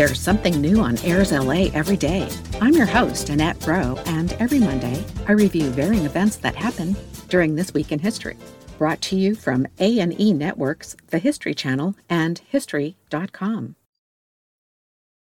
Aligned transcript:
There's 0.00 0.18
something 0.18 0.62
new 0.62 0.80
on 0.80 0.96
Airs 1.04 1.30
LA 1.30 1.68
every 1.74 1.98
day. 1.98 2.26
I'm 2.58 2.72
your 2.72 2.86
host, 2.86 3.28
Annette 3.28 3.66
Roe, 3.66 3.98
and 4.06 4.32
every 4.40 4.58
Monday 4.58 5.04
I 5.28 5.32
review 5.32 5.68
varying 5.68 6.06
events 6.06 6.36
that 6.36 6.56
happen 6.56 6.96
during 7.28 7.54
this 7.54 7.74
week 7.74 7.92
in 7.92 7.98
history. 7.98 8.38
Brought 8.78 9.02
to 9.02 9.16
you 9.16 9.34
from 9.34 9.66
A&E 9.78 10.32
Networks, 10.32 10.96
the 11.08 11.18
History 11.18 11.52
Channel, 11.52 11.96
and 12.08 12.38
History.com. 12.48 13.76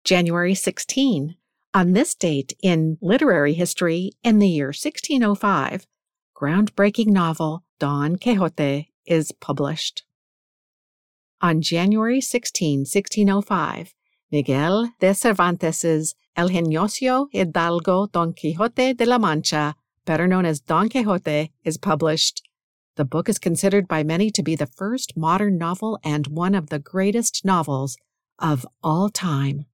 January 0.05 0.55
16. 0.55 1.35
On 1.73 1.91
this 1.91 2.16
date 2.16 2.53
in 2.63 2.97
literary 3.02 3.55
history, 3.55 4.13
in 4.23 4.39
the 4.39 4.47
year 4.47 4.67
1605, 4.67 5.88
groundbreaking 6.33 7.07
novel 7.07 7.66
Don 7.80 8.16
Quixote 8.16 8.93
is 9.05 9.33
published. 9.33 10.03
On 11.41 11.61
January 11.61 12.21
16, 12.21 12.80
1605, 12.80 13.93
Miguel 14.31 14.91
de 14.99 15.15
Cervantes's 15.15 16.13
El 16.35 16.49
Ingenioso 16.49 17.27
Hidalgo 17.31 18.05
Don 18.11 18.31
Quixote 18.33 18.93
de 18.93 19.05
la 19.05 19.17
Mancha, 19.17 19.75
better 20.05 20.27
known 20.27 20.45
as 20.45 20.59
Don 20.59 20.88
Quixote, 20.88 21.52
is 21.63 21.77
published. 21.77 22.47
The 22.95 23.05
book 23.05 23.27
is 23.27 23.39
considered 23.39 23.88
by 23.88 24.03
many 24.03 24.30
to 24.31 24.44
be 24.44 24.55
the 24.55 24.67
first 24.67 25.17
modern 25.17 25.57
novel 25.57 26.00
and 26.03 26.27
one 26.27 26.53
of 26.53 26.69
the 26.69 26.77
greatest 26.77 27.44
novels 27.44 27.97
of 28.38 28.67
all 28.83 29.09
time. 29.09 29.66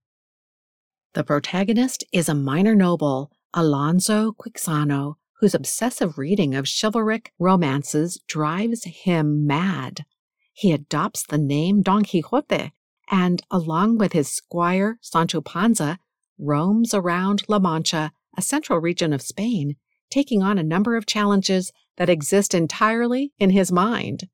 The 1.14 1.26
protagonist 1.26 2.06
is 2.14 2.30
a 2.30 2.36
minor 2.36 2.76
noble, 2.76 3.32
Alonso 3.54 4.32
Quixano, 4.32 5.16
whose 5.40 5.54
obsessive 5.54 6.18
reading 6.18 6.56
of 6.56 6.66
chivalric 6.66 7.34
romances 7.40 8.22
drives 8.26 8.86
him 8.86 9.46
mad. 9.46 10.06
He 10.54 10.72
adopts 10.72 11.26
the 11.26 11.38
name 11.38 11.82
Don 11.82 12.06
Quixote 12.06 12.72
and, 13.10 13.42
along 13.52 13.98
with 13.98 14.14
his 14.14 14.28
squire 14.28 14.98
Sancho 15.02 15.42
Panza, 15.42 16.00
roams 16.38 16.94
around 16.94 17.44
La 17.48 17.60
Mancha, 17.60 18.12
a 18.38 18.42
central 18.42 18.80
region 18.80 19.14
of 19.14 19.22
Spain, 19.22 19.76
taking 20.10 20.42
on 20.42 20.58
a 20.58 20.64
number 20.64 20.96
of 20.96 21.06
challenges 21.06 21.72
that 21.98 22.10
exist 22.10 22.54
entirely 22.54 23.32
in 23.40 23.52
his 23.52 23.72
mind. 23.72 24.28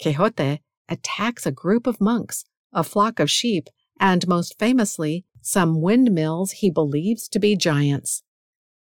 Quixote 0.00 0.60
attacks 0.88 1.46
a 1.46 1.52
group 1.52 1.86
of 1.86 2.00
monks, 2.00 2.44
a 2.72 2.82
flock 2.82 3.20
of 3.20 3.30
sheep, 3.30 3.68
and 4.00 4.26
most 4.28 4.58
famously, 4.58 5.24
some 5.40 5.80
windmills 5.80 6.52
he 6.52 6.70
believes 6.70 7.28
to 7.28 7.38
be 7.38 7.56
giants. 7.56 8.22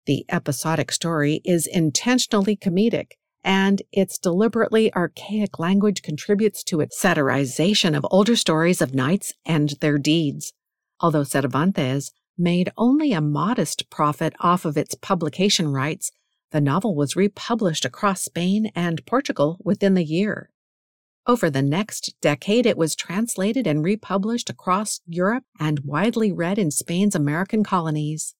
The 0.07 0.25
episodic 0.29 0.91
story 0.91 1.41
is 1.45 1.67
intentionally 1.67 2.57
comedic 2.57 3.13
and 3.45 3.83
its 3.93 4.19
deliberately 4.19 4.95
archaic 4.95 5.59
language 5.59 6.03
contributes 6.03 6.63
to 6.65 6.81
its 6.81 7.01
satirization 7.01 7.97
of 7.97 8.07
older 8.11 8.37
stories 8.37 8.81
of 8.81 8.95
knights 8.95 9.33
and 9.45 9.71
their 9.81 9.99
deeds. 9.99 10.53
Although 11.01 11.25
Cervantes 11.25 12.13
made 12.39 12.73
only 12.77 13.13
a 13.13 13.21
modest 13.21 13.91
profit 13.91 14.35
off 14.41 14.65
of 14.65 14.77
its 14.77 14.95
publication 14.95 15.69
rights, 15.69 16.13
the 16.51 16.61
novel 16.61 16.95
was 16.95 17.17
republished 17.17 17.85
across 17.85 18.23
Spain 18.23 18.71
and 18.75 19.05
Portugal 19.07 19.59
within 19.65 19.95
the 19.95 20.05
year. 20.05 20.51
Over 21.27 21.51
the 21.51 21.63
next 21.63 22.15
decade, 22.21 22.67
it 22.67 22.77
was 22.77 22.97
translated 22.97 23.67
and 23.67 23.85
republished 23.85 24.51
across 24.51 25.01
Europe 25.07 25.45
and 25.59 25.81
widely 25.81 26.33
read 26.33 26.59
in 26.59 26.71
Spain's 26.71 27.15
American 27.15 27.63
colonies. 27.63 28.35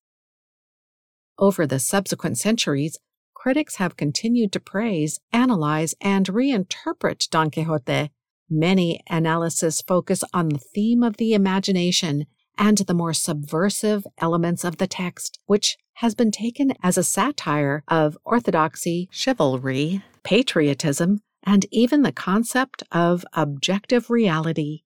Over 1.39 1.67
the 1.67 1.79
subsequent 1.79 2.39
centuries, 2.39 2.99
critics 3.43 3.75
have 3.75 3.97
continued 3.97 4.53
to 4.53 4.61
praise, 4.61 5.19
analyze, 5.33 5.97
and 6.01 6.27
reinterpret 6.27 7.29
Don 7.29 7.51
Quixote. 7.51 8.13
Many 8.49 9.01
analyses 9.11 9.83
focus 9.83 10.23
on 10.33 10.51
the 10.51 10.59
theme 10.59 11.03
of 11.03 11.17
the 11.17 11.35
imagination 11.35 12.27
and 12.57 12.79
the 12.79 12.95
more 12.95 13.13
subversive 13.13 14.07
elements 14.19 14.63
of 14.63 14.77
the 14.77 14.87
text, 14.87 15.41
which 15.47 15.77
has 15.95 16.15
been 16.15 16.31
taken 16.31 16.75
as 16.85 16.97
a 16.97 17.03
satire 17.03 17.83
of 17.89 18.17
orthodoxy, 18.25 19.09
chivalry, 19.11 20.05
patriotism, 20.23 21.19
and 21.43 21.67
even 21.73 22.03
the 22.03 22.13
concept 22.13 22.85
of 22.93 23.25
objective 23.33 24.09
reality. 24.09 24.83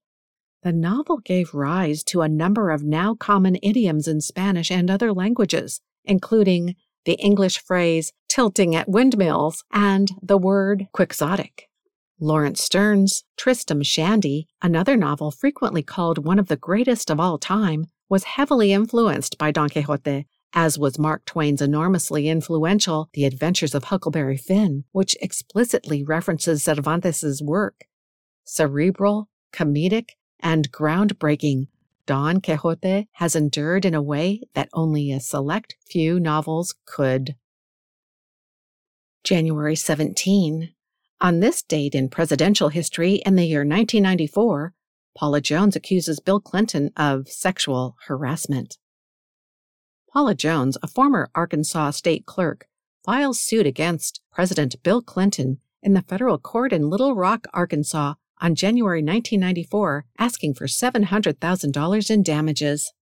The 0.62 0.72
novel 0.72 1.18
gave 1.18 1.52
rise 1.52 2.02
to 2.04 2.22
a 2.22 2.28
number 2.42 2.70
of 2.70 2.82
now 2.82 3.14
common 3.14 3.58
idioms 3.62 4.08
in 4.08 4.22
Spanish 4.22 4.70
and 4.70 4.90
other 4.90 5.12
languages, 5.12 5.82
including 6.06 6.74
the 7.06 7.14
English 7.14 7.58
phrase 7.60 8.12
tilting 8.28 8.76
at 8.76 8.88
windmills, 8.88 9.64
and 9.72 10.10
the 10.20 10.36
word 10.36 10.88
quixotic. 10.92 11.68
Laurence 12.20 12.62
Sterne's 12.62 13.24
Tristram 13.36 13.82
Shandy, 13.82 14.48
another 14.60 14.96
novel 14.96 15.30
frequently 15.30 15.82
called 15.82 16.24
one 16.24 16.38
of 16.38 16.48
the 16.48 16.56
greatest 16.56 17.10
of 17.10 17.18
all 17.18 17.38
time, 17.38 17.86
was 18.08 18.24
heavily 18.24 18.72
influenced 18.72 19.38
by 19.38 19.50
Don 19.50 19.68
Quixote, 19.68 20.26
as 20.52 20.78
was 20.78 20.98
Mark 20.98 21.24
Twain's 21.24 21.62
enormously 21.62 22.28
influential 22.28 23.08
The 23.12 23.24
Adventures 23.24 23.74
of 23.74 23.84
Huckleberry 23.84 24.36
Finn, 24.36 24.84
which 24.92 25.16
explicitly 25.20 26.02
references 26.02 26.64
Cervantes's 26.64 27.42
work. 27.42 27.84
Cerebral, 28.44 29.28
comedic, 29.52 30.10
and 30.40 30.70
groundbreaking, 30.72 31.68
Don 32.06 32.40
Quixote 32.40 33.08
has 33.14 33.34
endured 33.34 33.84
in 33.84 33.94
a 33.94 34.02
way 34.02 34.42
that 34.54 34.68
only 34.72 35.10
a 35.10 35.20
select 35.20 35.76
few 35.90 36.20
novels 36.20 36.74
could. 36.86 37.34
January 39.24 39.74
17. 39.74 40.72
On 41.20 41.40
this 41.40 41.62
date 41.62 41.94
in 41.94 42.08
presidential 42.08 42.68
history 42.68 43.14
in 43.26 43.34
the 43.34 43.44
year 43.44 43.60
1994, 43.60 44.72
Paula 45.16 45.40
Jones 45.40 45.74
accuses 45.74 46.20
Bill 46.20 46.40
Clinton 46.40 46.92
of 46.96 47.28
sexual 47.28 47.96
harassment. 48.06 48.78
Paula 50.12 50.34
Jones, 50.34 50.78
a 50.82 50.86
former 50.86 51.28
Arkansas 51.34 51.90
state 51.90 52.24
clerk, 52.24 52.68
files 53.04 53.40
suit 53.40 53.66
against 53.66 54.20
President 54.30 54.76
Bill 54.82 55.02
Clinton 55.02 55.58
in 55.82 55.94
the 55.94 56.02
federal 56.02 56.38
court 56.38 56.72
in 56.72 56.90
Little 56.90 57.14
Rock, 57.14 57.46
Arkansas 57.52 58.14
on 58.40 58.54
January 58.54 59.02
1994 59.02 60.04
asking 60.18 60.54
for 60.54 60.66
$700,000 60.66 62.10
in 62.10 62.22
damages. 62.22 62.92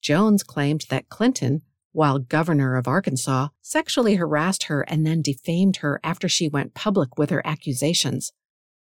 Jones 0.00 0.42
claimed 0.42 0.84
that 0.90 1.08
Clinton, 1.08 1.62
while 1.92 2.18
governor 2.18 2.76
of 2.76 2.86
Arkansas, 2.86 3.48
sexually 3.62 4.16
harassed 4.16 4.64
her 4.64 4.82
and 4.82 5.06
then 5.06 5.22
defamed 5.22 5.78
her 5.78 6.00
after 6.04 6.28
she 6.28 6.48
went 6.48 6.74
public 6.74 7.18
with 7.18 7.30
her 7.30 7.44
accusations. 7.46 8.32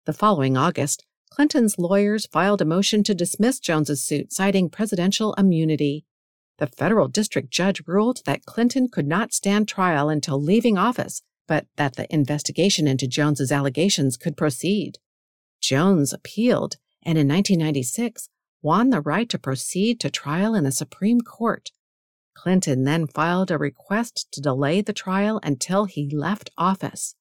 The 0.06 0.14
following 0.14 0.58
August, 0.58 1.06
Clinton's 1.30 1.78
lawyers 1.78 2.26
filed 2.26 2.62
a 2.62 2.66
motion 2.66 3.04
to 3.04 3.14
dismiss 3.14 3.60
Jones's 3.60 4.04
suit 4.04 4.32
citing 4.32 4.70
presidential 4.70 5.34
immunity. 5.36 6.06
The 6.58 6.68
federal 6.68 7.08
district 7.08 7.52
judge 7.52 7.84
ruled 7.86 8.22
that 8.26 8.46
Clinton 8.46 8.88
could 8.90 9.08
not 9.08 9.34
stand 9.34 9.68
trial 9.68 10.10
until 10.10 10.42
leaving 10.42 10.78
office, 10.78 11.22
but 11.48 11.68
that 11.76 11.96
the 11.96 12.12
investigation 12.14 12.88
into 12.88 13.08
Jones's 13.08 13.52
allegations 13.52 14.18
could 14.18 14.36
proceed. 14.36 14.98
Jones 15.62 16.14
appealed 16.14 16.76
and 17.04 17.18
in 17.18 17.28
1996 17.28 18.30
won 18.62 18.90
the 18.90 19.02
right 19.02 19.30
to 19.30 19.40
proceed 19.40 20.00
to 20.00 20.10
trial 20.10 20.54
in 20.56 20.64
the 20.64 20.72
Supreme 20.72 21.22
Court. 21.22 21.72
Clinton 22.34 22.84
then 22.84 23.08
filed 23.08 23.50
a 23.50 23.58
request 23.58 24.28
to 24.32 24.42
delay 24.42 24.82
the 24.82 24.94
trial 24.94 25.40
until 25.44 25.86
he 25.86 26.10
left 26.10 26.52
office. 26.58 27.16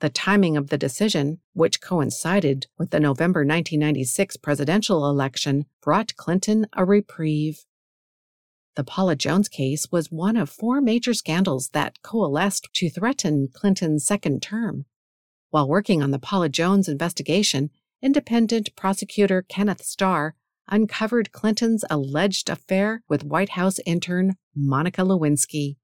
The 0.00 0.08
timing 0.08 0.56
of 0.56 0.68
the 0.68 0.78
decision, 0.78 1.40
which 1.54 1.80
coincided 1.80 2.66
with 2.78 2.90
the 2.90 3.00
November 3.00 3.40
1996 3.40 4.36
presidential 4.36 5.10
election, 5.10 5.66
brought 5.82 6.14
Clinton 6.16 6.66
a 6.72 6.84
reprieve. 6.84 7.64
The 8.76 8.84
Paula 8.84 9.16
Jones 9.16 9.48
case 9.48 9.90
was 9.90 10.12
one 10.12 10.36
of 10.36 10.48
four 10.48 10.80
major 10.80 11.12
scandals 11.12 11.70
that 11.70 12.00
coalesced 12.02 12.68
to 12.74 12.88
threaten 12.88 13.48
Clinton's 13.52 14.06
second 14.06 14.40
term. 14.40 14.86
While 15.50 15.68
working 15.68 16.02
on 16.02 16.10
the 16.10 16.18
Paula 16.18 16.50
Jones 16.50 16.88
investigation, 16.88 17.70
independent 18.02 18.76
prosecutor 18.76 19.42
Kenneth 19.42 19.82
Starr 19.82 20.34
uncovered 20.68 21.32
Clinton's 21.32 21.84
alleged 21.88 22.50
affair 22.50 23.02
with 23.08 23.24
White 23.24 23.50
House 23.50 23.78
intern 23.86 24.36
Monica 24.54 25.00
Lewinsky. 25.00 25.76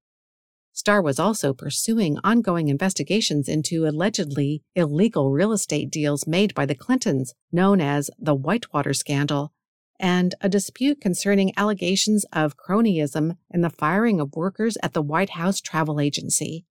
Starr 0.71 1.01
was 1.01 1.19
also 1.19 1.53
pursuing 1.53 2.19
ongoing 2.23 2.67
investigations 2.67 3.47
into 3.47 3.87
allegedly 3.87 4.61
illegal 4.75 5.31
real 5.31 5.51
estate 5.51 5.89
deals 5.89 6.27
made 6.27 6.53
by 6.53 6.65
the 6.65 6.75
Clintons, 6.75 7.33
known 7.51 7.81
as 7.81 8.11
the 8.19 8.35
Whitewater 8.35 8.93
Scandal, 8.93 9.51
and 9.99 10.35
a 10.41 10.49
dispute 10.49 11.01
concerning 11.01 11.53
allegations 11.57 12.25
of 12.33 12.57
cronyism 12.57 13.37
in 13.49 13.61
the 13.61 13.69
firing 13.69 14.19
of 14.19 14.35
workers 14.35 14.77
at 14.83 14.93
the 14.93 15.01
White 15.01 15.31
House 15.31 15.59
travel 15.59 15.99
agency. 15.99 16.65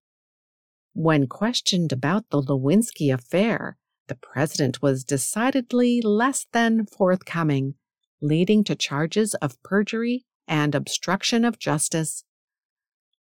When 0.95 1.27
questioned 1.27 1.91
about 1.91 2.29
the 2.29 2.41
Lewinsky 2.41 3.13
affair, 3.13 3.77
the 4.07 4.15
president 4.15 4.81
was 4.81 5.03
decidedly 5.03 6.01
less 6.01 6.47
than 6.53 6.85
forthcoming, 6.85 7.75
leading 8.21 8.63
to 8.63 8.75
charges 8.75 9.33
of 9.35 9.61
perjury 9.61 10.25
and 10.47 10.73
obstruction 10.73 11.43
of 11.43 11.59
justice. 11.59 12.23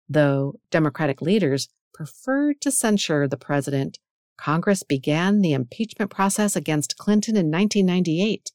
Though 0.08 0.60
Democratic 0.70 1.20
leaders 1.20 1.68
preferred 1.92 2.60
to 2.60 2.70
censure 2.70 3.26
the 3.26 3.36
president, 3.36 3.98
Congress 4.36 4.82
began 4.82 5.40
the 5.40 5.52
impeachment 5.52 6.10
process 6.10 6.54
against 6.54 6.96
Clinton 6.96 7.36
in 7.36 7.50
1998 7.50 8.52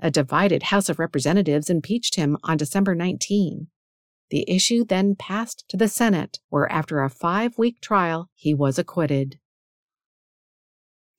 a 0.00 0.10
divided 0.10 0.64
House 0.64 0.88
of 0.88 0.98
Representatives 0.98 1.70
impeached 1.70 2.16
him 2.16 2.36
on 2.42 2.56
December 2.56 2.94
19. 2.94 3.68
The 4.30 4.48
issue 4.50 4.84
then 4.84 5.14
passed 5.14 5.64
to 5.68 5.76
the 5.76 5.88
Senate, 5.88 6.40
where 6.48 6.70
after 6.70 7.00
a 7.00 7.10
five 7.10 7.58
week 7.58 7.80
trial, 7.80 8.30
he 8.34 8.54
was 8.54 8.78
acquitted. 8.78 9.38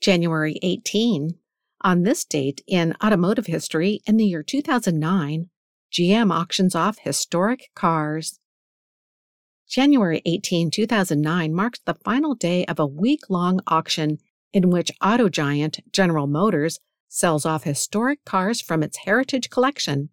January 0.02 0.60
18. 0.62 1.36
On 1.82 2.04
this 2.04 2.26
date 2.26 2.62
in 2.68 2.96
automotive 3.04 3.46
history, 3.46 4.02
in 4.06 4.18
the 4.18 4.26
year 4.26 4.44
2009, 4.44 5.50
GM 5.92 6.32
auctions 6.32 6.76
off 6.76 6.98
historic 7.00 7.70
cars. 7.76 8.40
January 9.68 10.22
18, 10.26 10.70
2009 10.72 11.54
marks 11.54 11.80
the 11.86 11.94
final 11.94 12.36
day 12.36 12.66
of 12.66 12.80
a 12.80 12.86
week 12.86 13.30
long 13.30 13.60
auction 13.68 14.18
in 14.54 14.70
which 14.70 14.92
auto 15.04 15.30
giant 15.30 15.80
General 15.92 16.28
Motors 16.28 16.80
sells 17.08 17.46
off 17.46 17.64
historic 17.64 18.24
cars 18.26 18.62
from 18.62 18.84
its 18.84 18.98
heritage 19.06 19.50
collection. 19.50 20.10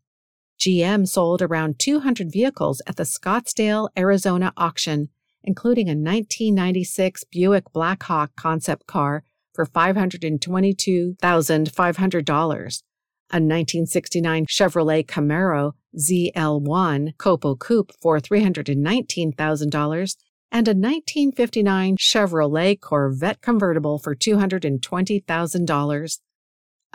GM 0.62 1.06
sold 1.09 1.43
around 1.43 1.81
200 1.81 2.31
vehicles 2.31 2.81
at 2.87 2.94
the 2.94 3.03
Scottsdale, 3.03 3.88
Arizona 3.99 4.53
auction, 4.56 5.09
including 5.43 5.88
a 5.88 5.99
1996 5.99 7.25
Buick 7.25 7.73
Blackhawk 7.73 8.37
concept 8.37 8.87
car 8.87 9.25
for 9.53 9.67
$522,500, 9.67 12.38
a 12.38 13.41
1969 13.41 14.47
Chevrolet 14.47 15.05
Camaro 15.05 15.73
ZL1 15.99 17.17
Copo 17.17 17.58
Coupe 17.58 17.91
for 18.00 18.20
$319,000, 18.20 20.17
and 20.53 20.69
a 20.69 20.70
1959 20.70 21.97
Chevrolet 21.97 22.81
Corvette 22.81 23.41
convertible 23.41 23.99
for 23.99 24.15
$220,000. 24.15 26.19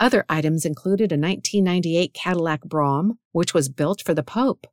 Other 0.00 0.24
items 0.28 0.64
included 0.64 1.10
a 1.10 1.18
1998 1.18 2.14
Cadillac 2.14 2.62
Brougham, 2.62 3.18
which 3.32 3.52
was 3.52 3.68
built 3.68 4.00
for 4.00 4.14
the 4.14 4.22
Pope. 4.22 4.66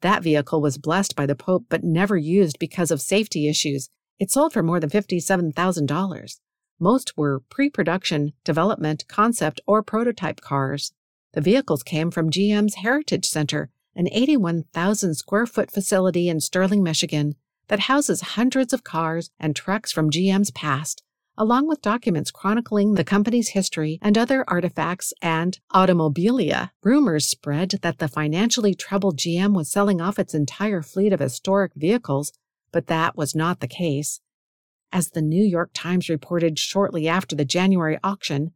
That 0.00 0.22
vehicle 0.22 0.60
was 0.60 0.78
blessed 0.78 1.16
by 1.16 1.26
the 1.26 1.34
Pope 1.34 1.66
but 1.68 1.82
never 1.82 2.16
used 2.16 2.58
because 2.58 2.90
of 2.90 3.00
safety 3.02 3.48
issues. 3.48 3.90
It 4.18 4.30
sold 4.30 4.52
for 4.52 4.62
more 4.62 4.78
than 4.78 4.90
$57,000. 4.90 6.40
Most 6.78 7.16
were 7.16 7.40
pre 7.50 7.68
production, 7.68 8.32
development, 8.44 9.04
concept, 9.08 9.60
or 9.66 9.82
prototype 9.82 10.40
cars. 10.40 10.92
The 11.32 11.40
vehicles 11.40 11.82
came 11.82 12.10
from 12.10 12.30
GM's 12.30 12.76
Heritage 12.76 13.26
Center, 13.26 13.70
an 13.94 14.08
81,000 14.10 15.14
square 15.14 15.46
foot 15.46 15.70
facility 15.70 16.28
in 16.28 16.40
Sterling, 16.40 16.82
Michigan, 16.82 17.34
that 17.68 17.80
houses 17.80 18.20
hundreds 18.20 18.72
of 18.72 18.84
cars 18.84 19.30
and 19.38 19.54
trucks 19.54 19.92
from 19.92 20.10
GM's 20.10 20.50
past, 20.50 21.02
along 21.36 21.66
with 21.68 21.82
documents 21.82 22.30
chronicling 22.30 22.94
the 22.94 23.04
company's 23.04 23.50
history 23.50 23.98
and 24.02 24.16
other 24.16 24.44
artifacts 24.48 25.12
and 25.22 25.58
automobilia. 25.72 26.70
Rumors 26.82 27.26
spread 27.26 27.70
that 27.82 27.98
the 27.98 28.08
financially 28.08 28.74
troubled 28.74 29.18
GM 29.18 29.54
was 29.54 29.70
selling 29.70 30.00
off 30.00 30.18
its 30.18 30.34
entire 30.34 30.82
fleet 30.82 31.12
of 31.12 31.20
historic 31.20 31.72
vehicles, 31.74 32.32
but 32.72 32.86
that 32.88 33.16
was 33.16 33.34
not 33.34 33.60
the 33.60 33.68
case. 33.68 34.20
As 34.92 35.10
the 35.10 35.22
New 35.22 35.44
York 35.44 35.70
Times 35.72 36.08
reported 36.08 36.58
shortly 36.58 37.06
after 37.06 37.36
the 37.36 37.44
January 37.44 37.98
auction, 38.02 38.52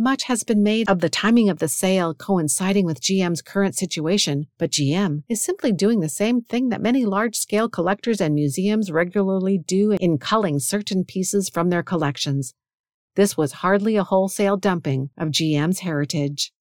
much 0.00 0.24
has 0.24 0.42
been 0.42 0.62
made 0.62 0.88
of 0.88 1.00
the 1.00 1.10
timing 1.10 1.50
of 1.50 1.58
the 1.58 1.68
sale 1.68 2.14
coinciding 2.14 2.86
with 2.86 3.02
GM's 3.02 3.42
current 3.42 3.76
situation, 3.76 4.46
but 4.58 4.70
GM 4.70 5.22
is 5.28 5.44
simply 5.44 5.70
doing 5.70 6.00
the 6.00 6.08
same 6.08 6.40
thing 6.40 6.70
that 6.70 6.80
many 6.80 7.04
large 7.04 7.36
scale 7.36 7.68
collectors 7.68 8.20
and 8.20 8.34
museums 8.34 8.90
regularly 8.90 9.58
do 9.58 9.92
in 9.92 10.16
culling 10.18 10.58
certain 10.58 11.04
pieces 11.04 11.50
from 11.50 11.68
their 11.68 11.82
collections. 11.82 12.54
This 13.14 13.36
was 13.36 13.52
hardly 13.52 13.96
a 13.96 14.04
wholesale 14.04 14.56
dumping 14.56 15.10
of 15.18 15.28
GM's 15.28 15.80
heritage. 15.80 16.52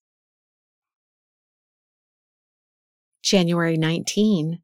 January 3.24 3.78
19. 3.78 4.60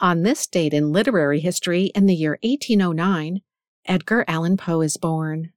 On 0.00 0.22
this 0.22 0.46
date 0.46 0.72
in 0.72 0.92
literary 0.92 1.40
history, 1.40 1.90
in 1.94 2.06
the 2.06 2.14
year 2.14 2.38
1809, 2.42 3.40
Edgar 3.86 4.24
Allan 4.26 4.56
Poe 4.56 4.80
is 4.80 4.96
born. 4.96 5.52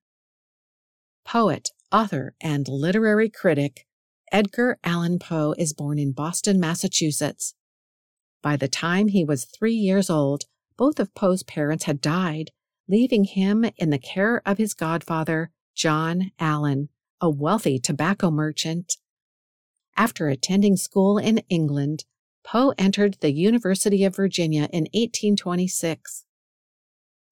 Poet, 1.26 1.72
author, 1.92 2.34
and 2.42 2.68
literary 2.68 3.30
critic, 3.30 3.86
Edgar 4.32 4.78
Allan 4.84 5.20
Poe 5.20 5.56
is 5.58 5.74
born 5.74 5.98
in 5.98 6.12
Boston, 6.12 6.60
Massachusetts. 6.60 7.56
By 8.42 8.56
the 8.56 8.68
time 8.68 9.08
he 9.08 9.26
was 9.26 9.46
three 9.46 9.74
years 9.74 10.10
old, 10.10 10.46
both 10.78 11.00
of 11.00 11.14
Poe's 11.16 11.44
parents 11.44 11.86
had 11.86 12.00
died, 12.00 12.52
leaving 12.88 13.26
him 13.26 13.66
in 13.78 13.90
the 13.90 14.00
care 14.00 14.42
of 14.46 14.58
his 14.58 14.74
godfather, 14.74 15.52
John 15.76 16.32
Allan, 16.40 16.90
a 17.20 17.30
wealthy 17.30 17.80
tobacco 17.80 18.32
merchant. 18.32 18.98
After 19.98 20.30
attending 20.30 20.78
school 20.78 21.18
in 21.18 21.40
England, 21.50 22.06
Poe 22.44 22.74
entered 22.78 23.18
the 23.20 23.34
University 23.34 24.04
of 24.06 24.16
Virginia 24.16 24.70
in 24.72 24.84
1826. 24.94 26.26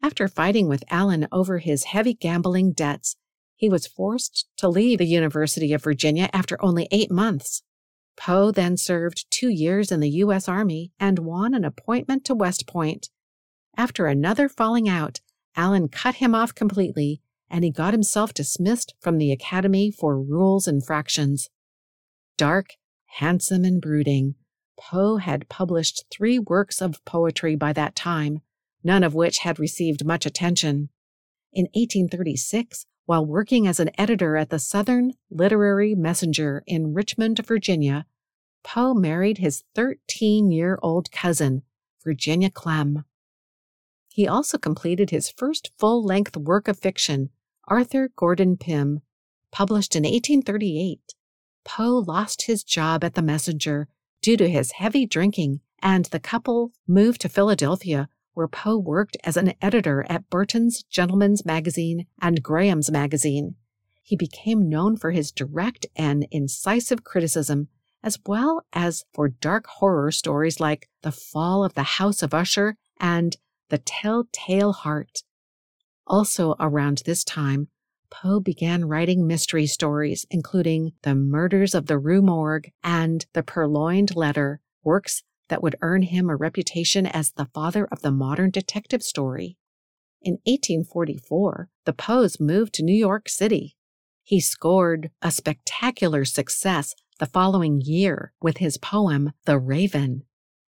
After 0.03 0.27
fighting 0.27 0.67
with 0.67 0.83
Allan 0.89 1.27
over 1.31 1.59
his 1.59 1.85
heavy 1.85 2.13
gambling 2.13 2.73
debts, 2.73 3.15
he 3.57 3.67
was 3.67 3.87
forced 3.87 4.47
to 4.55 4.69
leave 4.69 4.99
the 4.99 5.05
University 5.05 5.73
of 5.73 5.83
Virginia 5.83 6.29
after 6.31 6.63
only 6.63 6.87
eight 6.91 7.11
months. 7.11 7.63
Poe 8.15 8.51
then 8.51 8.77
served 8.77 9.29
two 9.29 9.49
years 9.49 9.91
in 9.91 9.99
the 9.99 10.09
U.S. 10.09 10.47
Army 10.47 10.91
and 10.99 11.19
won 11.19 11.53
an 11.53 11.65
appointment 11.65 12.23
to 12.25 12.35
West 12.35 12.67
Point. 12.67 13.09
After 13.75 14.05
another 14.05 14.47
falling 14.47 14.87
out, 14.87 15.21
Allan 15.55 15.87
cut 15.87 16.15
him 16.15 16.35
off 16.35 16.53
completely, 16.53 17.21
and 17.49 17.63
he 17.63 17.71
got 17.71 17.93
himself 17.93 18.33
dismissed 18.33 18.93
from 18.99 19.17
the 19.17 19.31
Academy 19.31 19.91
for 19.91 20.21
rules 20.21 20.67
infractions. 20.67 21.49
Dark, 22.37 22.75
handsome, 23.05 23.65
and 23.65 23.81
brooding, 23.81 24.35
Poe 24.79 25.17
had 25.17 25.49
published 25.49 26.05
three 26.11 26.37
works 26.37 26.81
of 26.81 27.03
poetry 27.05 27.55
by 27.55 27.73
that 27.73 27.95
time, 27.95 28.41
none 28.83 29.03
of 29.03 29.15
which 29.15 29.39
had 29.39 29.59
received 29.59 30.05
much 30.05 30.25
attention. 30.25 30.89
In 31.51 31.65
1836, 31.73 32.85
while 33.07 33.25
working 33.25 33.65
as 33.65 33.79
an 33.79 33.89
editor 33.97 34.35
at 34.35 34.49
the 34.49 34.59
Southern 34.59 35.13
Literary 35.31 35.95
Messenger 35.95 36.61
in 36.67 36.93
Richmond, 36.93 37.39
Virginia, 37.45 38.05
Poe 38.63 38.93
married 38.93 39.37
his 39.37 39.63
13 39.75 40.51
year 40.51 40.77
old 40.83 41.09
cousin, 41.09 41.63
Virginia 42.03 42.51
Clemm. 42.51 43.05
He 44.09 44.27
also 44.27 44.57
completed 44.57 45.09
his 45.09 45.29
first 45.29 45.71
full 45.79 46.03
length 46.03 46.35
work 46.35 46.67
of 46.67 46.77
fiction, 46.77 47.29
Arthur 47.65 48.09
Gordon 48.13 48.57
Pym, 48.57 48.99
published 49.53 49.95
in 49.95 50.03
1838. 50.03 50.99
Poe 51.63 52.03
lost 52.05 52.41
his 52.41 52.61
job 52.61 53.05
at 53.05 53.13
the 53.13 53.21
Messenger 53.21 53.87
due 54.21 54.35
to 54.35 54.49
his 54.49 54.73
heavy 54.73 55.05
drinking, 55.05 55.61
and 55.81 56.05
the 56.05 56.19
couple 56.19 56.73
moved 56.85 57.21
to 57.21 57.29
Philadelphia, 57.29 58.09
where 58.37 58.47
Poe 58.47 58.77
worked 58.77 59.17
as 59.23 59.35
an 59.35 59.51
editor 59.63 60.05
at 60.09 60.29
Burton's 60.29 60.83
Gentleman's 60.83 61.43
Magazine 61.43 62.05
and 62.21 62.43
Graham's 62.43 62.91
Magazine. 62.91 63.55
He 64.03 64.15
became 64.15 64.69
known 64.69 64.95
for 64.95 65.09
his 65.09 65.31
direct 65.31 65.87
and 65.95 66.27
incisive 66.29 67.03
criticism, 67.03 67.69
as 68.03 68.19
well 68.27 68.63
as 68.71 69.03
for 69.11 69.27
dark 69.27 69.65
horror 69.65 70.11
stories 70.11 70.59
like 70.59 70.87
The 71.01 71.11
Fall 71.11 71.63
of 71.63 71.73
the 71.73 71.97
House 71.97 72.21
of 72.21 72.31
Usher 72.31 72.77
and 72.99 73.35
The 73.69 73.79
Tell-Tale 73.79 74.71
Heart. 74.71 75.23
Also 76.05 76.53
around 76.59 77.01
this 77.07 77.23
time, 77.23 77.69
Poe 78.11 78.39
began 78.39 78.85
writing 78.85 79.25
mystery 79.25 79.65
stories, 79.65 80.27
including 80.29 80.91
The 81.01 81.15
Murders 81.15 81.73
of 81.73 81.87
the 81.87 81.97
Rue 81.97 82.21
Morgue 82.21 82.69
and 82.83 83.25
The 83.33 83.41
Purloined 83.41 84.15
Letter, 84.15 84.61
works 84.83 85.23
that 85.49 85.63
would 85.63 85.75
earn 85.81 86.03
him 86.03 86.29
a 86.29 86.35
reputation 86.35 87.05
as 87.05 87.31
the 87.31 87.49
father 87.53 87.87
of 87.91 88.01
the 88.01 88.11
modern 88.11 88.49
detective 88.49 89.03
story. 89.03 89.57
In 90.21 90.33
1844, 90.45 91.69
the 91.85 91.93
Poes 91.93 92.39
moved 92.39 92.73
to 92.75 92.83
New 92.83 92.95
York 92.95 93.29
City. 93.29 93.75
He 94.23 94.41
scored 94.41 95.11
a 95.21 95.31
spectacular 95.31 96.25
success 96.25 96.95
the 97.19 97.25
following 97.25 97.81
year 97.81 98.33
with 98.41 98.57
his 98.57 98.77
poem, 98.77 99.31
The 99.45 99.57
Raven. 99.57 100.23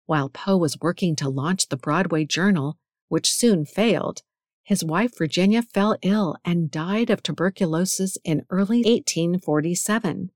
While 0.06 0.30
Poe 0.30 0.58
was 0.58 0.80
working 0.80 1.16
to 1.18 1.30
launch 1.30 1.68
the 1.68 1.78
Broadway 1.78 2.26
Journal, 2.26 2.78
which 3.10 3.32
soon 3.32 3.66
failed, 3.66 4.22
his 4.64 4.84
wife 4.84 5.18
Virginia 5.18 5.62
fell 5.62 5.98
ill 6.02 6.36
and 6.44 6.70
died 6.70 7.10
of 7.10 7.24
tuberculosis 7.24 8.18
in 8.24 8.46
early 8.50 8.80
1847. 8.80 10.32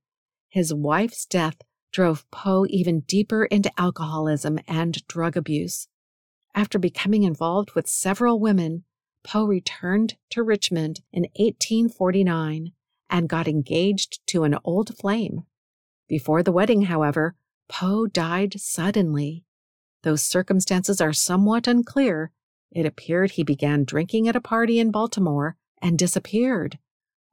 His 0.50 0.74
wife's 0.74 1.25
death 1.25 1.57
drove 1.91 2.29
Poe 2.31 2.65
even 2.69 3.01
deeper 3.01 3.45
into 3.45 3.71
alcoholism 3.77 4.60
and 4.67 5.05
drug 5.07 5.36
abuse. 5.36 5.88
After 6.53 6.79
becoming 6.79 7.24
involved 7.24 7.71
with 7.75 7.88
several 7.88 8.39
women, 8.39 8.83
Poe 9.24 9.45
returned 9.45 10.15
to 10.31 10.43
Richmond 10.43 11.01
in 11.12 11.24
1849 11.36 12.74
and 13.10 13.29
got 13.29 13.48
engaged 13.48 14.25
to 14.27 14.43
an 14.43 14.57
old 14.63 14.98
flame. 14.98 15.43
Before 16.07 16.43
the 16.43 16.51
wedding, 16.51 16.83
however, 16.83 17.36
Poe 17.69 18.07
died 18.07 18.60
suddenly. 18.60 19.45
Though 20.03 20.15
circumstances 20.15 21.00
are 21.00 21.13
somewhat 21.13 21.67
unclear, 21.67 22.31
it 22.71 22.86
appeared 22.86 23.31
he 23.31 23.43
began 23.43 23.83
drinking 23.83 24.27
at 24.27 24.36
a 24.36 24.41
party 24.41 24.79
in 24.79 24.91
Baltimore 24.91 25.57
and 25.81 26.00
disappeared, 26.00 26.79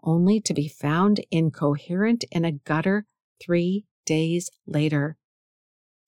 only 0.02 0.40
to 0.40 0.54
be 0.54 0.68
found 0.68 1.24
incoherent 1.30 2.24
in 2.30 2.44
a 2.44 2.52
gutter 2.52 3.06
three 3.40 3.84
days 4.08 4.50
later. 4.66 5.18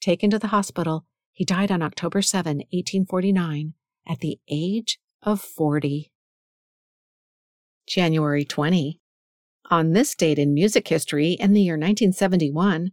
Taken 0.01 0.31
to 0.31 0.39
the 0.39 0.49
hospital, 0.49 1.05
he 1.33 1.45
died 1.45 1.71
on 1.71 1.83
October 1.83 2.23
7, 2.23 2.57
1849, 2.57 3.75
at 4.09 4.21
the 4.21 4.41
age 4.49 4.99
of 5.23 5.43
40. 5.43 6.11
January 7.87 8.47
20. 8.47 8.99
On 9.71 9.93
this 9.93 10.15
date 10.15 10.39
in 10.39 10.55
music 10.55 10.89
history 10.89 11.33
in 11.33 11.53
the 11.53 11.61
year 11.61 11.75
1971, 11.75 12.93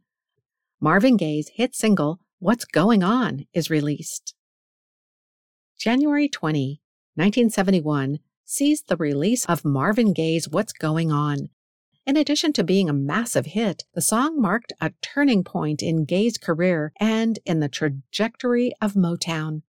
Marvin 0.81 1.15
Gaye's 1.15 1.51
hit 1.55 1.73
single, 1.73 2.19
What's 2.39 2.65
Going 2.65 3.01
On, 3.01 3.45
is 3.53 3.69
released. 3.69 4.35
January 5.79 6.27
20, 6.27 6.81
1971, 7.15 8.19
sees 8.43 8.81
the 8.81 8.97
release 8.97 9.45
of 9.45 9.63
Marvin 9.63 10.11
Gaye's 10.11 10.49
What's 10.49 10.73
Going 10.73 11.11
On. 11.11 11.49
In 12.07 12.15
addition 12.15 12.53
to 12.53 12.63
being 12.63 12.89
a 12.89 12.93
massive 12.93 13.47
hit, 13.47 13.83
the 13.93 14.01
song 14.01 14.41
marked 14.41 14.71
a 14.79 14.93
turning 15.01 15.43
point 15.43 15.83
in 15.83 16.05
Gaye's 16.05 16.37
career 16.37 16.93
and 17.01 17.37
in 17.45 17.59
the 17.59 17.67
trajectory 17.67 18.71
of 18.81 18.93
Motown. 18.93 19.63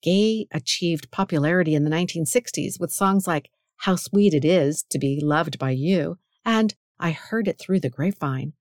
Gaye 0.00 0.46
achieved 0.52 1.10
popularity 1.10 1.74
in 1.74 1.82
the 1.82 1.90
1960s 1.90 2.78
with 2.78 2.92
songs 2.92 3.26
like 3.26 3.50
How 3.78 3.96
Sweet 3.96 4.32
It 4.32 4.44
Is 4.44 4.84
to 4.90 4.98
Be 5.00 5.20
Loved 5.20 5.58
by 5.58 5.72
You 5.72 6.18
and 6.44 6.76
I 7.00 7.10
Heard 7.10 7.48
It 7.48 7.58
Through 7.58 7.80
the 7.80 7.90
Grapevine. 7.90 8.52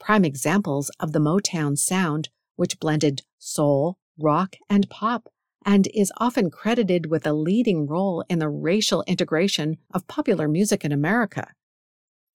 Prime 0.00 0.24
examples 0.24 0.90
of 0.98 1.12
the 1.12 1.20
Motown 1.20 1.78
sound, 1.78 2.30
which 2.56 2.80
blended 2.80 3.22
soul, 3.38 3.98
rock, 4.18 4.56
and 4.68 4.90
pop, 4.90 5.28
and 5.64 5.86
is 5.94 6.10
often 6.16 6.50
credited 6.50 7.06
with 7.06 7.24
a 7.24 7.32
leading 7.32 7.86
role 7.86 8.24
in 8.28 8.40
the 8.40 8.48
racial 8.48 9.04
integration 9.06 9.76
of 9.94 10.08
popular 10.08 10.48
music 10.48 10.84
in 10.84 10.90
America. 10.90 11.52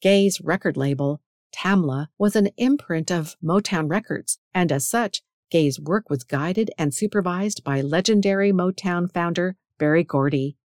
Gaye's 0.02 0.42
record 0.42 0.78
label, 0.78 1.22
Tamla, 1.56 2.08
was 2.18 2.36
an 2.36 2.50
imprint 2.58 3.12
of 3.12 3.36
Motown 3.44 3.88
Records, 3.88 4.40
and 4.54 4.72
as 4.72 4.88
such, 4.88 5.22
Gaye's 5.52 5.80
work 5.80 6.10
was 6.10 6.24
guided 6.24 6.72
and 6.78 6.94
supervised 6.94 7.64
by 7.64 7.82
legendary 7.82 8.52
Motown 8.52 9.12
founder 9.12 9.58
Berry 9.78 10.04
Gordy. 10.04 10.58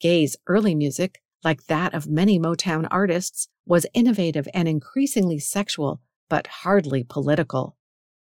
Gaye's 0.00 0.36
early 0.48 0.74
music, 0.74 1.22
like 1.44 1.66
that 1.66 1.94
of 1.94 2.08
many 2.08 2.40
Motown 2.40 2.88
artists, 2.90 3.48
was 3.66 3.86
innovative 3.94 4.48
and 4.52 4.66
increasingly 4.66 5.38
sexual, 5.38 6.00
but 6.28 6.46
hardly 6.46 7.04
political. 7.04 7.76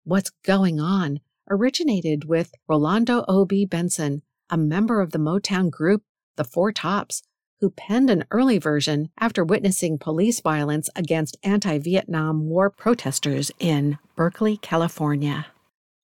What's 0.03 0.31
Going 0.43 0.79
On 0.79 1.21
originated 1.49 2.25
with 2.25 2.51
Renaldo 2.67 3.23
Obie 3.29 3.65
Benson, 3.65 4.23
a 4.49 4.57
member 4.57 4.99
of 4.99 5.11
the 5.11 5.19
Motown 5.19 5.69
group 5.69 6.03
The 6.35 6.43
Four 6.43 6.73
Tops, 6.73 7.23
who 7.59 7.69
penned 7.69 8.09
an 8.09 8.25
early 8.31 8.57
version 8.57 9.09
after 9.19 9.43
witnessing 9.43 9.97
police 9.97 10.41
violence 10.41 10.89
against 10.95 11.37
anti 11.43 11.77
Vietnam 11.77 12.47
War 12.47 12.69
protesters 12.69 13.51
in 13.59 13.97
Berkeley, 14.15 14.57
California. 14.57 15.47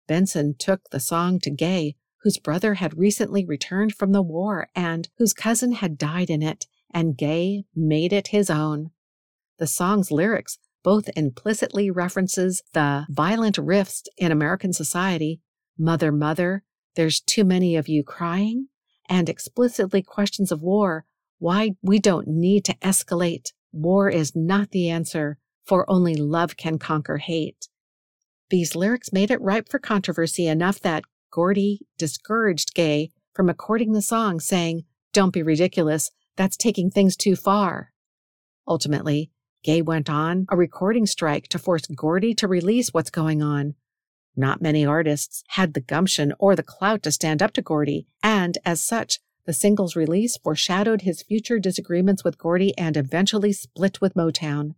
Benson 0.06 0.54
took 0.58 0.90
the 0.90 1.00
song 1.00 1.40
to 1.40 1.50
Gaye, 1.50 1.96
whose 2.22 2.38
brother 2.38 2.75
had 2.75 2.99
recently 2.99 3.44
returned 3.44 3.94
from 3.94 4.12
the 4.12 4.22
war 4.22 4.68
and 4.75 5.08
whose 5.18 5.32
cousin 5.32 5.72
had 5.72 5.99
died 5.99 6.30
in 6.30 6.42
it, 6.42 6.66
and 6.92 7.16
Gaye 7.16 7.64
made 7.75 8.12
it 8.12 8.28
his 8.28 8.50
own. 8.50 8.90
The 9.58 9.66
song's 9.66 10.11
lyrics 10.11 10.58
both 10.82 11.08
implicitly 11.16 11.90
references 11.90 12.62
the 12.72 13.06
violent 13.08 13.58
rifts 13.58 14.02
in 14.16 14.32
American 14.32 14.72
society, 14.72 15.40
Mother, 15.78 16.12
Mother, 16.12 16.64
there's 16.94 17.20
too 17.20 17.44
many 17.44 17.76
of 17.76 17.88
you 17.88 18.02
crying, 18.02 18.68
and 19.08 19.28
explicitly 19.28 20.02
questions 20.02 20.52
of 20.52 20.62
war, 20.62 21.06
why 21.42 21.72
we 21.82 21.99
don't 21.99 22.28
need 22.28 22.64
to 22.64 22.76
escalate. 22.76 23.52
War 23.72 24.08
is 24.08 24.37
not 24.37 24.70
the 24.70 24.88
answer, 24.88 25.38
for 25.64 25.84
only 25.90 26.14
love 26.14 26.56
can 26.56 26.78
conquer 26.78 27.16
hate. 27.16 27.66
These 28.49 28.76
lyrics 28.76 29.12
made 29.12 29.32
it 29.32 29.40
ripe 29.40 29.68
for 29.68 29.80
controversy 29.80 30.46
enough 30.46 30.78
that 30.82 31.02
Gordy 31.32 31.80
discouraged 31.99 32.75
Gaye 32.75 33.11
from 33.34 33.49
recording 33.49 33.90
the 33.90 34.02
song, 34.02 34.38
saying, 34.38 34.84
Don't 35.12 35.32
be 35.32 35.42
ridiculous, 35.42 36.12
that's 36.37 36.56
taking 36.56 36.90
things 36.90 37.16
too 37.16 37.34
far. 37.34 37.92
Ultimately, 38.68 39.32
Gaye 39.64 39.82
went 39.82 40.08
on 40.08 40.46
a 40.49 40.56
recording 40.56 41.06
strike 41.06 41.49
to 41.49 41.58
force 41.58 41.88
Gordy 41.88 42.34
to 42.34 42.46
release 42.46 42.90
What's 42.90 43.11
Going 43.11 43.42
On. 43.42 43.75
Not 44.37 44.62
many 44.62 44.87
artists 44.87 45.42
had 45.49 45.75
the 45.75 45.80
gumption 45.80 46.34
or 46.38 46.54
the 46.54 46.62
clout 46.62 47.02
to 47.02 47.11
stand 47.11 47.42
up 47.42 47.52
to 47.54 47.62
Gordy, 47.62 48.06
and 48.22 48.58
as 48.64 48.80
such, 48.80 49.18
the 49.44 49.52
single's 49.52 49.96
release 49.96 50.37
foreshadowed 50.37 51.02
his 51.02 51.22
future 51.22 51.58
disagreements 51.58 52.22
with 52.25 52.38
Gordy 52.38 52.76
and 52.78 52.96
eventually 52.96 53.52
split 53.52 54.00
with 54.00 54.14
Motown. 54.14 54.75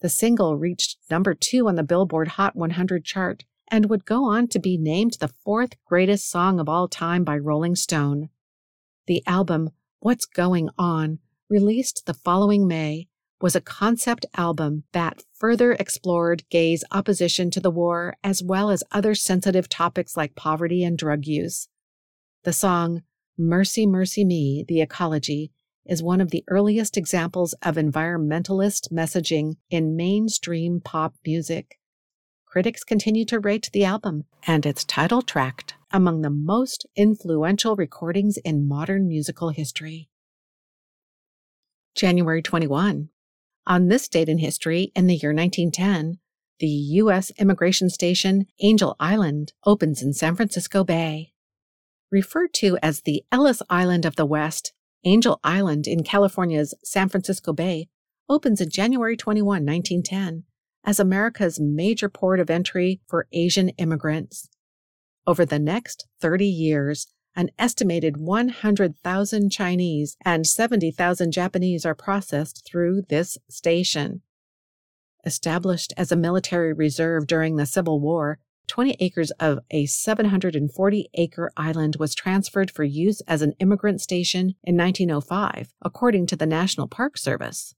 The 0.00 0.08
single 0.08 0.56
reached 0.56 0.98
number 1.10 1.34
two 1.34 1.68
on 1.68 1.76
the 1.76 1.82
Billboard 1.82 2.28
Hot 2.28 2.56
100 2.56 3.04
chart 3.04 3.44
and 3.70 3.88
would 3.88 4.04
go 4.04 4.24
on 4.24 4.48
to 4.48 4.58
be 4.58 4.76
named 4.76 5.16
the 5.20 5.28
fourth 5.28 5.76
greatest 5.86 6.28
song 6.30 6.58
of 6.58 6.68
all 6.68 6.88
time 6.88 7.24
by 7.24 7.38
Rolling 7.38 7.76
Stone. 7.76 8.28
The 9.06 9.22
album, 9.26 9.70
What's 10.00 10.26
Going 10.26 10.68
On, 10.78 11.18
released 11.48 12.06
the 12.06 12.14
following 12.14 12.66
May, 12.66 13.08
was 13.40 13.56
a 13.56 13.60
concept 13.60 14.24
album 14.36 14.84
that 14.92 15.22
further 15.32 15.72
explored 15.72 16.44
Gaye's 16.48 16.84
opposition 16.92 17.50
to 17.50 17.60
the 17.60 17.70
war 17.70 18.16
as 18.22 18.42
well 18.42 18.70
as 18.70 18.84
other 18.92 19.14
sensitive 19.14 19.68
topics 19.68 20.16
like 20.16 20.36
poverty 20.36 20.84
and 20.84 20.96
drug 20.96 21.26
use. 21.26 21.68
The 22.44 22.52
song, 22.52 23.02
Mercy, 23.38 23.86
Mercy 23.86 24.24
Me, 24.24 24.62
The 24.68 24.82
Ecology, 24.82 25.52
is 25.86 26.02
one 26.02 26.20
of 26.20 26.30
the 26.30 26.44
earliest 26.48 26.98
examples 26.98 27.54
of 27.62 27.76
environmentalist 27.76 28.92
messaging 28.92 29.54
in 29.70 29.96
mainstream 29.96 30.80
pop 30.80 31.14
music. 31.24 31.78
Critics 32.44 32.84
continue 32.84 33.24
to 33.24 33.40
rate 33.40 33.70
the 33.72 33.84
album 33.84 34.24
and 34.46 34.66
its 34.66 34.84
title 34.84 35.22
track 35.22 35.72
among 35.90 36.20
the 36.20 36.30
most 36.30 36.86
influential 36.94 37.74
recordings 37.74 38.36
in 38.44 38.68
modern 38.68 39.08
musical 39.08 39.48
history. 39.48 40.10
January 41.94 42.42
21. 42.42 43.08
On 43.66 43.88
this 43.88 44.08
date 44.08 44.28
in 44.28 44.38
history, 44.38 44.92
in 44.94 45.06
the 45.06 45.14
year 45.14 45.32
1910, 45.32 46.18
the 46.58 46.66
U.S. 46.66 47.32
immigration 47.38 47.88
station 47.88 48.46
Angel 48.60 48.94
Island 49.00 49.54
opens 49.64 50.02
in 50.02 50.12
San 50.12 50.36
Francisco 50.36 50.84
Bay. 50.84 51.31
Referred 52.12 52.52
to 52.56 52.76
as 52.82 53.00
the 53.00 53.24
Ellis 53.32 53.62
Island 53.70 54.04
of 54.04 54.16
the 54.16 54.26
West, 54.26 54.74
Angel 55.02 55.40
Island 55.42 55.86
in 55.86 56.04
California's 56.04 56.74
San 56.84 57.08
Francisco 57.08 57.54
Bay 57.54 57.88
opens 58.28 58.60
in 58.60 58.68
January 58.68 59.16
21, 59.16 59.46
1910, 59.64 60.44
as 60.84 61.00
America's 61.00 61.58
major 61.58 62.10
port 62.10 62.38
of 62.38 62.50
entry 62.50 63.00
for 63.08 63.28
Asian 63.32 63.70
immigrants. 63.70 64.50
Over 65.26 65.46
the 65.46 65.58
next 65.58 66.06
30 66.20 66.46
years, 66.46 67.06
an 67.34 67.48
estimated 67.58 68.18
100,000 68.18 69.50
Chinese 69.50 70.18
and 70.22 70.46
70,000 70.46 71.32
Japanese 71.32 71.86
are 71.86 71.94
processed 71.94 72.68
through 72.70 73.04
this 73.08 73.38
station. 73.48 74.20
Established 75.24 75.94
as 75.96 76.12
a 76.12 76.16
military 76.16 76.74
reserve 76.74 77.26
during 77.26 77.56
the 77.56 77.64
Civil 77.64 78.00
War, 78.00 78.38
20 78.68 78.96
acres 79.00 79.30
of 79.32 79.58
a 79.70 79.86
740 79.86 81.10
acre 81.14 81.52
island 81.56 81.96
was 81.98 82.14
transferred 82.14 82.70
for 82.70 82.84
use 82.84 83.20
as 83.28 83.42
an 83.42 83.52
immigrant 83.58 84.00
station 84.00 84.54
in 84.64 84.76
1905, 84.76 85.72
according 85.82 86.26
to 86.26 86.36
the 86.36 86.46
National 86.46 86.88
Park 86.88 87.18
Service. 87.18 87.74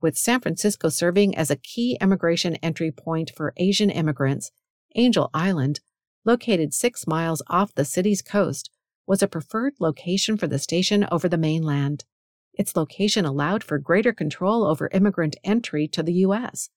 With 0.00 0.18
San 0.18 0.40
Francisco 0.40 0.88
serving 0.88 1.36
as 1.36 1.50
a 1.50 1.56
key 1.56 1.96
immigration 2.00 2.56
entry 2.56 2.90
point 2.90 3.30
for 3.34 3.54
Asian 3.56 3.88
immigrants, 3.88 4.50
Angel 4.96 5.30
Island, 5.32 5.80
located 6.24 6.74
six 6.74 7.06
miles 7.06 7.42
off 7.48 7.74
the 7.74 7.84
city's 7.84 8.20
coast, 8.20 8.70
was 9.06 9.22
a 9.22 9.28
preferred 9.28 9.74
location 9.80 10.36
for 10.36 10.46
the 10.46 10.58
station 10.58 11.06
over 11.10 11.28
the 11.28 11.38
mainland. 11.38 12.04
Its 12.52 12.76
location 12.76 13.24
allowed 13.24 13.64
for 13.64 13.78
greater 13.78 14.12
control 14.12 14.64
over 14.64 14.90
immigrant 14.92 15.36
entry 15.44 15.88
to 15.88 16.02
the 16.02 16.12
U.S 16.12 16.68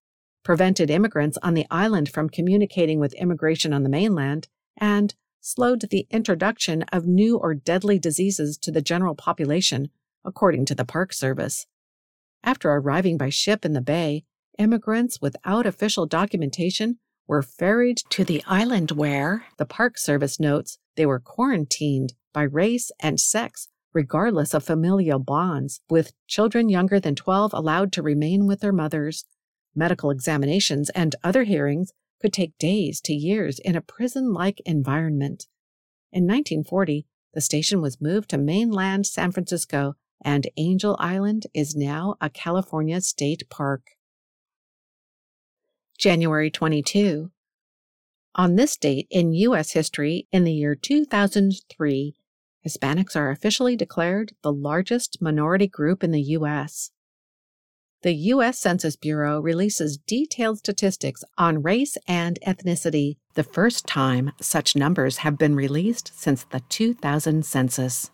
prevented 0.47 0.89
immigrants 0.89 1.37
on 1.43 1.55
the 1.55 1.65
island 1.69 2.07
from 2.07 2.29
communicating 2.29 3.01
with 3.01 3.13
immigration 3.15 3.73
on 3.73 3.83
the 3.83 3.89
mainland, 3.89 4.47
and 4.77 5.13
slowed 5.41 5.81
the 5.89 6.07
introduction 6.09 6.83
of 6.83 7.05
new 7.05 7.35
or 7.35 7.53
deadly 7.53 7.99
diseases 7.99 8.57
to 8.57 8.71
the 8.71 8.81
general 8.81 9.13
population, 9.13 9.89
according 10.23 10.63
to 10.63 10.73
the 10.73 10.85
Park 10.85 11.11
Service. 11.11 11.67
After 12.45 12.71
arriving 12.71 13.17
by 13.17 13.27
ship 13.27 13.65
in 13.65 13.73
the 13.73 13.81
bay, 13.81 14.23
immigrants 14.57 15.19
without 15.19 15.65
official 15.65 16.05
documentation 16.05 16.97
were 17.27 17.41
ferried 17.41 17.97
to 18.11 18.23
the 18.23 18.41
island 18.47 18.91
where, 18.91 19.47
the 19.57 19.65
Park 19.65 19.97
Service 19.97 20.39
notes, 20.39 20.77
they 20.95 21.05
were 21.05 21.19
quarantined 21.19 22.13
by 22.31 22.43
race 22.43 22.89
and 23.01 23.19
sex, 23.19 23.67
regardless 23.93 24.53
of 24.53 24.63
familial 24.63 25.19
bonds, 25.19 25.81
with 25.89 26.13
children 26.25 26.69
younger 26.69 27.01
than 27.01 27.15
12 27.15 27.51
allowed 27.53 27.91
to 27.91 28.01
remain 28.01 28.47
with 28.47 28.61
their 28.61 28.71
mothers. 28.71 29.25
Medical 29.77 30.09
examinations 30.09 30.89
and 30.89 31.15
other 31.23 31.43
hearings 31.43 31.93
could 32.19 32.33
take 32.33 32.57
days 32.57 32.99
to 33.01 33.13
years 33.13 33.59
in 33.59 33.75
a 33.75 33.81
prison 33.81 34.33
like 34.33 34.59
environment. 34.65 35.45
In 36.11 36.23
1940, 36.23 37.05
the 37.35 37.41
station 37.41 37.79
was 37.79 38.01
moved 38.01 38.31
to 38.31 38.39
mainland 38.39 39.05
San 39.05 39.31
Francisco, 39.31 39.93
and 40.25 40.49
Angel 40.57 40.97
Island 40.99 41.45
is 41.53 41.75
now 41.75 42.15
a 42.19 42.27
California 42.27 42.99
state 43.01 43.47
park. 43.51 43.91
January 45.99 46.49
22. 46.49 47.29
On 48.33 48.55
this 48.55 48.77
date 48.77 49.05
in 49.11 49.33
U.S. 49.33 49.73
history, 49.73 50.27
in 50.31 50.43
the 50.43 50.53
year 50.53 50.73
2003, 50.73 52.15
Hispanics 52.67 53.15
are 53.15 53.29
officially 53.29 53.75
declared 53.75 54.33
the 54.41 54.51
largest 54.51 55.21
minority 55.21 55.67
group 55.67 56.03
in 56.03 56.09
the 56.09 56.21
U.S. 56.21 56.89
The 58.03 58.13
U.S. 58.13 58.59
Census 58.59 58.95
Bureau 58.95 59.39
releases 59.39 59.97
detailed 59.97 60.59
statistics 60.59 61.23
on 61.35 61.63
race 61.63 61.97
and 62.07 62.37
ethnicity, 62.45 63.17
the 63.33 63.43
first 63.43 63.87
time 63.87 64.33
such 64.39 64.75
numbers 64.75 65.17
have 65.17 65.39
been 65.39 65.55
released 65.55 66.11
since 66.15 66.43
the 66.43 66.61
2000 66.69 67.43
census. 67.43 68.11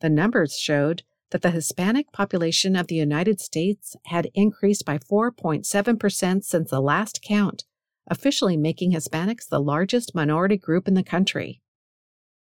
The 0.00 0.08
numbers 0.08 0.56
showed 0.56 1.02
that 1.30 1.42
the 1.42 1.50
Hispanic 1.50 2.10
population 2.10 2.74
of 2.74 2.86
the 2.86 2.94
United 2.94 3.38
States 3.38 3.96
had 4.06 4.30
increased 4.32 4.86
by 4.86 4.96
4.7% 4.96 6.42
since 6.42 6.70
the 6.70 6.80
last 6.80 7.20
count, 7.22 7.64
officially 8.10 8.56
making 8.56 8.92
Hispanics 8.92 9.46
the 9.46 9.60
largest 9.60 10.14
minority 10.14 10.56
group 10.56 10.88
in 10.88 10.94
the 10.94 11.02
country. 11.02 11.60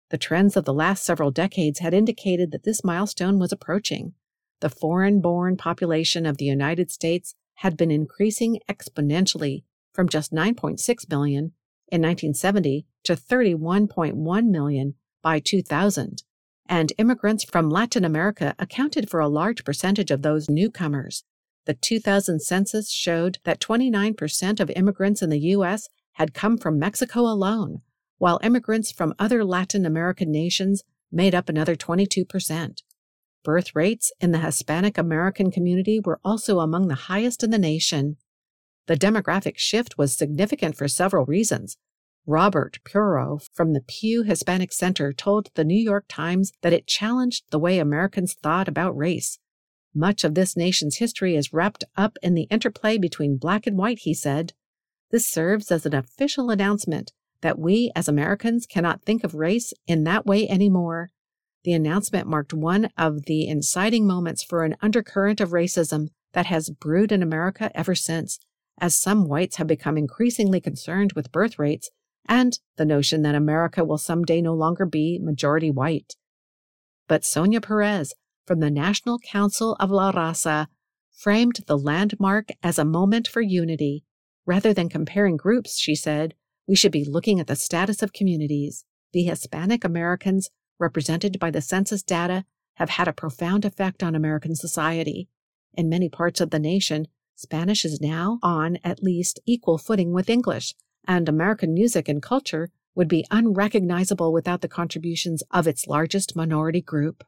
The 0.09 0.17
trends 0.17 0.57
of 0.57 0.65
the 0.65 0.73
last 0.73 1.05
several 1.05 1.31
decades 1.31 1.79
had 1.79 1.93
indicated 1.93 2.51
that 2.51 2.63
this 2.63 2.83
milestone 2.83 3.39
was 3.39 3.53
approaching. 3.53 4.15
The 4.63 4.69
foreign 4.69 5.19
born 5.19 5.57
population 5.57 6.25
of 6.25 6.37
the 6.37 6.45
United 6.45 6.89
States 6.89 7.35
had 7.55 7.75
been 7.75 7.91
increasing 7.91 8.61
exponentially 8.69 9.63
from 9.93 10.07
just 10.07 10.31
9.6 10.31 11.09
million 11.09 11.51
in 11.91 12.01
1970 12.01 12.85
to 13.03 13.13
31.1 13.13 14.45
million 14.45 14.95
by 15.21 15.41
2000 15.41 16.23
and 16.65 16.93
immigrants 16.97 17.43
from 17.43 17.69
Latin 17.69 18.05
America 18.05 18.55
accounted 18.57 19.09
for 19.09 19.19
a 19.19 19.27
large 19.27 19.65
percentage 19.65 20.11
of 20.11 20.21
those 20.21 20.49
newcomers. 20.49 21.25
The 21.65 21.73
2000 21.73 22.39
census 22.39 22.89
showed 22.89 23.39
that 23.43 23.59
29% 23.59 24.61
of 24.61 24.69
immigrants 24.69 25.21
in 25.21 25.29
the 25.29 25.39
U.S. 25.39 25.89
had 26.13 26.33
come 26.33 26.57
from 26.57 26.79
Mexico 26.79 27.23
alone, 27.23 27.81
while 28.17 28.39
immigrants 28.41 28.93
from 28.93 29.13
other 29.19 29.43
Latin 29.43 29.85
American 29.85 30.31
nations 30.31 30.85
made 31.11 31.35
up 31.35 31.49
another 31.49 31.75
22%. 31.75 32.81
Birth 33.43 33.75
rates 33.75 34.11
in 34.19 34.31
the 34.31 34.39
Hispanic 34.39 34.97
American 34.97 35.51
community 35.51 35.99
were 35.99 36.19
also 36.23 36.59
among 36.59 36.87
the 36.87 36.95
highest 36.95 37.43
in 37.43 37.49
the 37.49 37.59
nation. 37.59 38.17
The 38.87 38.95
demographic 38.97 39.57
shift 39.57 39.97
was 39.97 40.13
significant 40.13 40.75
for 40.75 40.87
several 40.87 41.25
reasons, 41.25 41.77
Robert 42.25 42.79
Suro 42.85 43.45
from 43.53 43.73
the 43.73 43.81
Pew 43.81 44.23
Hispanic 44.23 44.71
Center 44.71 45.11
told 45.11 45.49
the 45.55 45.65
New 45.65 45.79
York 45.79 46.05
Times 46.07 46.53
that 46.61 46.71
it 46.71 46.87
challenged 46.87 47.43
the 47.49 47.59
way 47.59 47.79
Americans 47.79 48.33
thought 48.33 48.69
about 48.69 48.95
race. 48.95 49.39
Much 49.93 50.23
of 50.23 50.33
this 50.33 50.55
nation's 50.55 50.97
history 50.97 51.35
is 51.35 51.51
wrapped 51.51 51.83
up 51.97 52.17
in 52.23 52.33
the 52.33 52.43
interplay 52.43 52.97
between 52.97 53.37
black 53.37 53.67
and 53.67 53.77
white, 53.77 53.99
he 53.99 54.13
said. 54.13 54.53
This 55.11 55.27
serves 55.27 55.69
as 55.69 55.85
an 55.85 55.93
official 55.93 56.49
announcement 56.49 57.11
that 57.41 57.59
we 57.59 57.91
as 57.93 58.07
Americans 58.07 58.65
cannot 58.65 59.01
think 59.01 59.25
of 59.25 59.35
race 59.35 59.73
in 59.85 60.05
that 60.05 60.25
way 60.25 60.47
anymore. 60.47 61.11
The 61.63 61.73
announcement 61.73 62.27
marked 62.27 62.53
one 62.53 62.89
of 62.97 63.25
the 63.25 63.47
inciting 63.47 64.05
moments 64.05 64.43
for 64.43 64.63
an 64.63 64.75
undercurrent 64.81 65.39
of 65.39 65.51
racism 65.51 66.07
that 66.33 66.47
has 66.47 66.69
brewed 66.69 67.11
in 67.11 67.23
America 67.23 67.71
ever 67.73 67.95
since, 67.95 68.39
as 68.79 68.99
some 68.99 69.27
whites 69.27 69.55
have 69.57 69.67
become 69.67 69.97
increasingly 69.97 70.59
concerned 70.59 71.13
with 71.13 71.31
birth 71.31 71.57
rates 71.57 71.89
and 72.27 72.59
the 72.77 72.85
notion 72.85 73.21
that 73.21 73.35
America 73.35 73.83
will 73.83 73.97
someday 73.97 74.41
no 74.41 74.53
longer 74.53 74.85
be 74.85 75.19
majority 75.21 75.71
white. 75.71 76.15
But 77.07 77.25
Sonia 77.25 77.61
Perez 77.61 78.13
from 78.45 78.59
the 78.59 78.71
National 78.71 79.19
Council 79.19 79.75
of 79.79 79.91
La 79.91 80.11
Raza 80.11 80.67
framed 81.11 81.59
the 81.67 81.77
landmark 81.77 82.49
as 82.61 82.77
a 82.77 82.85
moment 82.85 83.27
for 83.27 83.41
unity. 83.41 84.03
Rather 84.45 84.73
than 84.73 84.89
comparing 84.89 85.37
groups, 85.37 85.79
she 85.79 85.95
said, 85.95 86.33
we 86.67 86.75
should 86.75 86.91
be 86.91 87.05
looking 87.05 87.39
at 87.39 87.47
the 87.47 87.55
status 87.55 88.01
of 88.01 88.13
communities. 88.13 88.85
The 89.13 89.23
Hispanic 89.23 89.83
Americans, 89.83 90.49
represented 90.83 91.39
by 91.39 91.49
the 91.49 91.61
census 91.61 92.03
data, 92.03 92.45
have 92.75 92.91
had 92.91 93.07
a 93.07 93.13
profound 93.13 93.65
effect 93.65 94.03
on 94.03 94.13
American 94.13 94.55
society. 94.55 95.29
In 95.73 95.89
many 95.89 96.09
parts 96.09 96.41
of 96.41 96.51
the 96.51 96.59
nation, 96.59 97.07
Spanish 97.35 97.83
is 97.85 97.99
now 98.01 98.37
on 98.43 98.77
at 98.83 99.01
least 99.01 99.39
equal 99.45 99.77
footing 99.77 100.11
with 100.11 100.29
English, 100.29 100.75
and 101.07 101.27
American 101.27 101.73
music 101.73 102.07
and 102.07 102.21
culture 102.21 102.69
would 102.95 103.07
be 103.07 103.25
unrecognizable 103.31 104.31
without 104.31 104.61
the 104.61 104.67
contributions 104.67 105.41
of 105.49 105.67
its 105.67 105.87
largest 105.87 106.35
minority 106.35 106.81
group. 106.81 107.23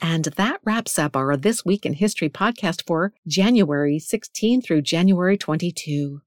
And 0.00 0.24
that 0.24 0.60
wraps 0.64 0.98
up 0.98 1.14
our 1.14 1.36
This 1.36 1.64
Week 1.64 1.86
in 1.86 1.94
History 1.94 2.28
podcast 2.28 2.84
for 2.86 3.12
January 3.26 3.98
16 3.98 4.62
through 4.62 4.82
January 4.82 5.38
22. 5.38 6.22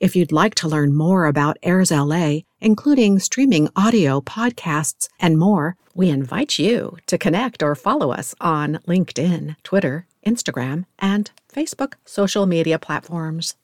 If 0.00 0.16
you'd 0.16 0.32
like 0.32 0.54
to 0.56 0.68
learn 0.68 0.94
more 0.94 1.26
about 1.26 1.58
Airs 1.62 1.90
LA, 1.90 2.38
including 2.58 3.18
streaming 3.18 3.68
audio, 3.76 4.22
podcasts, 4.22 5.10
and 5.20 5.36
more, 5.36 5.76
we 5.94 6.08
invite 6.08 6.58
you 6.58 6.96
to 7.06 7.18
connect 7.18 7.62
or 7.62 7.74
follow 7.74 8.10
us 8.10 8.34
on 8.40 8.78
LinkedIn, 8.88 9.56
Twitter, 9.62 10.06
Instagram, 10.26 10.86
and 10.98 11.30
Facebook 11.52 11.94
social 12.06 12.46
media 12.46 12.78
platforms. 12.78 13.56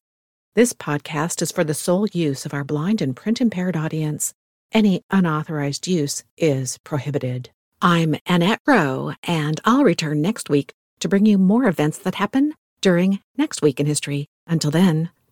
This 0.54 0.74
podcast 0.74 1.40
is 1.40 1.50
for 1.50 1.64
the 1.64 1.72
sole 1.72 2.06
use 2.08 2.44
of 2.44 2.52
our 2.52 2.64
blind 2.64 3.00
and 3.00 3.16
print 3.16 3.40
impaired 3.40 3.74
audience. 3.74 4.34
Any 4.72 5.00
unauthorized 5.10 5.86
use 5.86 6.22
is 6.36 6.76
prohibited. 6.84 7.48
I'm 7.80 8.14
Annette 8.26 8.60
Roe, 8.66 9.14
and 9.22 9.58
I'll 9.64 9.84
return 9.84 10.20
next 10.20 10.50
week 10.50 10.74
to 11.00 11.08
bring 11.08 11.24
you 11.24 11.38
more 11.38 11.64
events 11.64 11.96
that 12.00 12.16
happen 12.16 12.52
during 12.82 13.20
Next 13.38 13.62
Week 13.62 13.80
in 13.80 13.86
History. 13.86 14.26
Until 14.46 14.70
then, 14.70 15.10